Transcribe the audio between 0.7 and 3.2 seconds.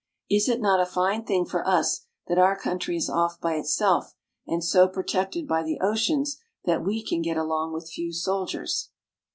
a fine thing for us that our country is